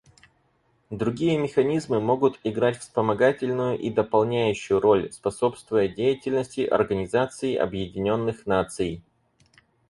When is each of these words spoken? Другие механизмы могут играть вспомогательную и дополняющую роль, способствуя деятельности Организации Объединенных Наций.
Другие 0.89 1.37
механизмы 1.37 1.99
могут 2.01 2.39
играть 2.43 2.79
вспомогательную 2.79 3.77
и 3.77 3.91
дополняющую 3.91 4.79
роль, 4.79 5.11
способствуя 5.11 5.87
деятельности 5.87 6.61
Организации 6.61 7.53
Объединенных 7.53 8.47
Наций. 8.47 9.03